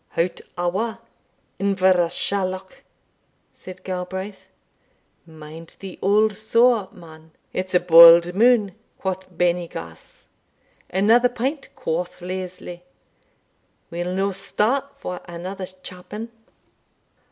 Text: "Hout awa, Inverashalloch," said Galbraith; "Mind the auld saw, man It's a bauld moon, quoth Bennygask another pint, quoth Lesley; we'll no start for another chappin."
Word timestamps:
"Hout 0.17 0.41
awa, 0.57 0.99
Inverashalloch," 1.59 2.79
said 3.53 3.83
Galbraith; 3.83 4.47
"Mind 5.27 5.75
the 5.79 5.99
auld 6.01 6.35
saw, 6.35 6.89
man 6.91 7.33
It's 7.53 7.75
a 7.75 7.79
bauld 7.79 8.33
moon, 8.33 8.73
quoth 8.97 9.29
Bennygask 9.29 10.23
another 10.89 11.29
pint, 11.29 11.69
quoth 11.75 12.19
Lesley; 12.19 12.81
we'll 13.91 14.15
no 14.15 14.31
start 14.31 14.85
for 14.99 15.21
another 15.25 15.67
chappin." 15.83 16.31